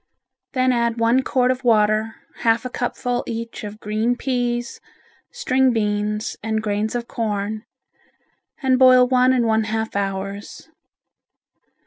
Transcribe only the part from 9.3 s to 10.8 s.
and one half hours.